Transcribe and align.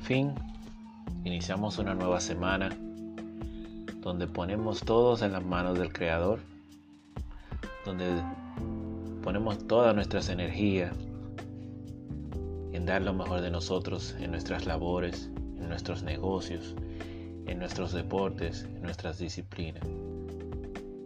fin, 0.00 0.34
iniciamos 1.24 1.78
una 1.78 1.94
nueva 1.94 2.20
semana 2.20 2.70
donde 4.00 4.26
ponemos 4.26 4.80
todos 4.80 5.22
en 5.22 5.32
las 5.32 5.44
manos 5.44 5.78
del 5.78 5.92
Creador, 5.92 6.40
donde 7.84 8.06
ponemos 9.22 9.66
todas 9.66 9.94
nuestras 9.94 10.28
energías 10.28 10.94
en 12.72 12.86
dar 12.86 13.02
lo 13.02 13.12
mejor 13.12 13.40
de 13.40 13.50
nosotros 13.50 14.14
en 14.20 14.30
nuestras 14.30 14.66
labores, 14.66 15.30
en 15.58 15.68
nuestros 15.68 16.02
negocios, 16.02 16.74
en 17.46 17.58
nuestros 17.58 17.92
deportes, 17.92 18.66
en 18.74 18.82
nuestras 18.82 19.18
disciplinas. 19.18 19.84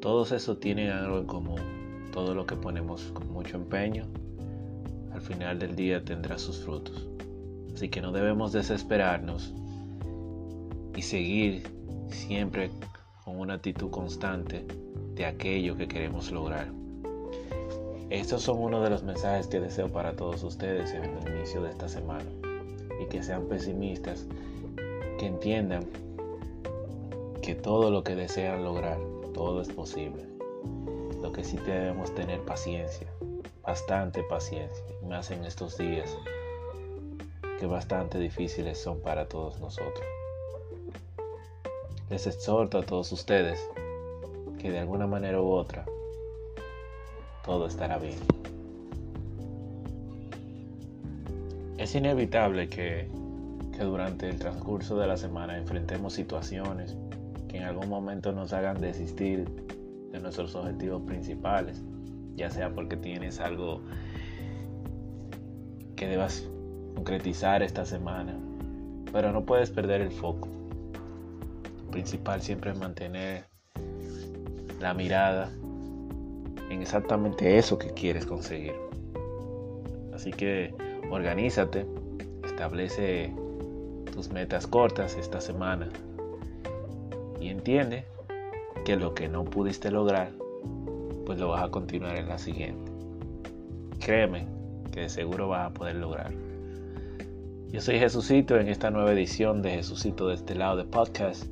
Todos 0.00 0.32
eso 0.32 0.56
tienen 0.56 0.90
algo 0.90 1.18
en 1.18 1.26
común. 1.26 1.60
Todo 2.12 2.34
lo 2.34 2.44
que 2.44 2.56
ponemos 2.56 3.02
con 3.14 3.32
mucho 3.32 3.56
empeño, 3.56 4.04
al 5.12 5.20
final 5.20 5.58
del 5.58 5.76
día 5.76 6.04
tendrá 6.04 6.38
sus 6.38 6.58
frutos. 6.58 7.06
Así 7.74 7.88
que 7.88 8.00
no 8.00 8.12
debemos 8.12 8.52
desesperarnos 8.52 9.54
y 10.94 11.02
seguir 11.02 11.62
siempre 12.08 12.70
con 13.24 13.38
una 13.38 13.54
actitud 13.54 13.90
constante 13.90 14.66
de 15.14 15.26
aquello 15.26 15.76
que 15.76 15.88
queremos 15.88 16.30
lograr. 16.30 16.68
Estos 18.10 18.42
son 18.42 18.58
uno 18.58 18.82
de 18.82 18.90
los 18.90 19.02
mensajes 19.02 19.46
que 19.46 19.58
deseo 19.58 19.88
para 19.88 20.14
todos 20.14 20.42
ustedes 20.42 20.92
en 20.92 21.04
el 21.04 21.36
inicio 21.36 21.62
de 21.62 21.70
esta 21.70 21.88
semana. 21.88 22.30
Y 23.00 23.06
que 23.06 23.22
sean 23.22 23.46
pesimistas, 23.46 24.26
que 25.18 25.26
entiendan 25.26 25.86
que 27.40 27.54
todo 27.54 27.90
lo 27.90 28.04
que 28.04 28.14
desean 28.14 28.64
lograr, 28.64 28.98
todo 29.32 29.62
es 29.62 29.68
posible. 29.68 30.26
Lo 31.22 31.32
que 31.32 31.42
sí 31.42 31.56
debemos 31.64 32.14
tener 32.14 32.40
paciencia, 32.42 33.08
bastante 33.62 34.22
paciencia, 34.24 34.84
más 35.08 35.30
en 35.30 35.44
estos 35.44 35.78
días 35.78 36.14
que 37.62 37.66
bastante 37.68 38.18
difíciles 38.18 38.76
son 38.76 38.98
para 39.02 39.28
todos 39.28 39.60
nosotros. 39.60 40.04
Les 42.10 42.26
exhorto 42.26 42.78
a 42.78 42.82
todos 42.82 43.12
ustedes 43.12 43.64
que 44.58 44.72
de 44.72 44.80
alguna 44.80 45.06
manera 45.06 45.40
u 45.40 45.48
otra 45.48 45.84
todo 47.44 47.68
estará 47.68 47.98
bien. 47.98 48.18
Es 51.78 51.94
inevitable 51.94 52.68
que, 52.68 53.08
que 53.76 53.84
durante 53.84 54.28
el 54.28 54.40
transcurso 54.40 54.98
de 54.98 55.06
la 55.06 55.16
semana 55.16 55.56
enfrentemos 55.56 56.14
situaciones 56.14 56.96
que 57.46 57.58
en 57.58 57.62
algún 57.62 57.88
momento 57.88 58.32
nos 58.32 58.52
hagan 58.52 58.80
desistir 58.80 59.48
de 60.10 60.18
nuestros 60.18 60.56
objetivos 60.56 61.02
principales, 61.02 61.80
ya 62.34 62.50
sea 62.50 62.74
porque 62.74 62.96
tienes 62.96 63.38
algo 63.38 63.82
que 65.94 66.08
debas 66.08 66.48
concretizar 66.94 67.62
esta 67.62 67.84
semana, 67.84 68.34
pero 69.12 69.32
no 69.32 69.44
puedes 69.44 69.70
perder 69.70 70.00
el 70.00 70.10
foco. 70.10 70.48
Lo 71.84 71.90
principal 71.90 72.40
siempre 72.42 72.72
es 72.72 72.78
mantener 72.78 73.44
la 74.80 74.94
mirada 74.94 75.50
en 76.70 76.80
exactamente 76.80 77.58
eso 77.58 77.78
que 77.78 77.90
quieres 77.90 78.26
conseguir. 78.26 78.74
Así 80.14 80.30
que 80.30 80.74
organízate, 81.10 81.86
establece 82.44 83.34
tus 84.12 84.30
metas 84.30 84.66
cortas 84.66 85.16
esta 85.16 85.40
semana 85.40 85.88
y 87.40 87.48
entiende 87.48 88.04
que 88.84 88.96
lo 88.96 89.14
que 89.14 89.28
no 89.28 89.44
pudiste 89.44 89.90
lograr, 89.90 90.30
pues 91.26 91.38
lo 91.38 91.48
vas 91.48 91.62
a 91.62 91.70
continuar 91.70 92.16
en 92.16 92.28
la 92.28 92.38
siguiente. 92.38 92.90
Créeme 94.00 94.46
que 94.90 95.00
de 95.00 95.08
seguro 95.08 95.48
vas 95.48 95.70
a 95.70 95.74
poder 95.74 95.96
lograr. 95.96 96.32
Yo 97.72 97.80
soy 97.80 97.98
Jesucito 97.98 98.60
en 98.60 98.68
esta 98.68 98.90
nueva 98.90 99.12
edición 99.12 99.62
de 99.62 99.70
Jesucito 99.70 100.28
de 100.28 100.34
este 100.34 100.54
lado 100.54 100.76
de 100.76 100.84
podcast, 100.84 101.46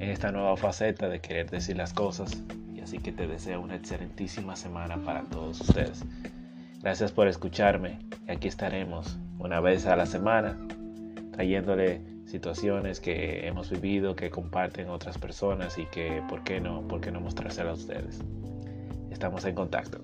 en 0.00 0.08
esta 0.08 0.32
nueva 0.32 0.56
faceta 0.56 1.10
de 1.10 1.20
querer 1.20 1.50
decir 1.50 1.76
las 1.76 1.92
cosas 1.92 2.42
Así 2.82 2.98
que 2.98 3.12
te 3.12 3.26
deseo 3.26 3.60
una 3.60 3.76
excelentísima 3.76 4.56
semana 4.56 4.96
para 4.96 5.22
todos 5.22 5.60
ustedes. 5.60 6.04
Gracias 6.80 7.12
por 7.12 7.28
escucharme 7.28 7.98
y 8.26 8.32
aquí 8.32 8.48
estaremos 8.48 9.18
una 9.38 9.60
vez 9.60 9.86
a 9.86 9.94
la 9.94 10.04
semana 10.04 10.58
trayéndole 11.32 12.02
situaciones 12.26 13.00
que 13.00 13.46
hemos 13.46 13.70
vivido, 13.70 14.16
que 14.16 14.30
comparten 14.30 14.90
otras 14.90 15.16
personas 15.16 15.78
y 15.78 15.86
que, 15.86 16.22
¿por 16.28 16.44
qué 16.44 16.60
no? 16.60 16.86
¿Por 16.88 17.00
qué 17.00 17.10
no 17.10 17.20
mostrárselas 17.20 17.78
a 17.78 17.80
ustedes? 17.80 18.20
Estamos 19.10 19.44
en 19.44 19.54
contacto. 19.54 20.02